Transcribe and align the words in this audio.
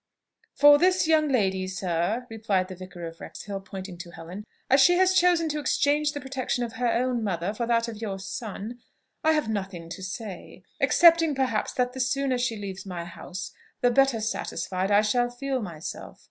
"For 0.55 0.79
this 0.79 1.07
young 1.07 1.27
lady, 1.29 1.67
sir," 1.67 2.25
replied 2.27 2.69
the 2.69 2.75
Vicar 2.75 3.05
of 3.05 3.21
Wrexhill, 3.21 3.59
pointing 3.61 3.99
to 3.99 4.09
Helen, 4.09 4.45
"as 4.67 4.81
she 4.81 4.93
has 4.95 5.13
chosen 5.13 5.47
to 5.49 5.59
exchange 5.59 6.13
the 6.13 6.19
protection 6.19 6.63
of 6.63 6.73
her 6.73 6.91
own 6.91 7.23
mother 7.23 7.53
for 7.53 7.67
that 7.67 7.87
of 7.87 8.01
your 8.01 8.17
son, 8.17 8.79
I 9.23 9.33
have 9.33 9.47
nothing 9.47 9.89
to 9.89 10.01
say, 10.01 10.63
excepting, 10.79 11.35
perhaps, 11.35 11.71
that 11.73 11.93
the 11.93 11.99
sooner 11.99 12.39
she 12.39 12.55
leaves 12.55 12.83
my 12.83 13.05
house, 13.05 13.51
the 13.81 13.91
better 13.91 14.19
satisfied 14.21 14.89
I 14.89 15.01
shall 15.03 15.29
feel 15.29 15.61
myself. 15.61 16.19